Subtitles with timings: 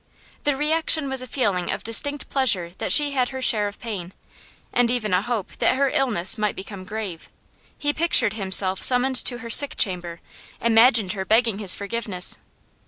[0.45, 4.13] The reaction was a feeling of distinct pleasure that she had her share of pain,
[4.73, 7.29] and even a hope that her illness might become grave;
[7.77, 10.19] he pictured himself summoned to her sick chamber,
[10.59, 12.39] imagined her begging his forgiveness.